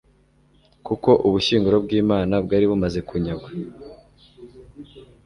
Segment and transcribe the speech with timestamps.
[0.85, 3.49] kuko ubushyinguro bw'imana bwari bumaze kunyagwa